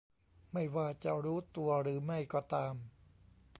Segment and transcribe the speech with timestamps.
[0.53, 2.75] ไม่ว่าจะรู้ตัวหรือไม่ก็ตาม